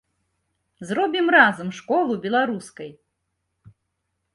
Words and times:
Зробім 0.91 1.29
разам 1.37 1.69
школу 1.83 2.13
беларускай! 2.27 2.91